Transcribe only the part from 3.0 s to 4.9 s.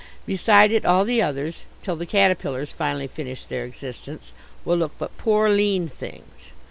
finish their existence) will